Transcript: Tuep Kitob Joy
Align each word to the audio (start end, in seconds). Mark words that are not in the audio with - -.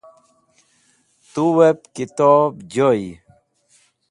Tuep 1.31 1.79
Kitob 1.93 2.51
Joy 2.73 3.01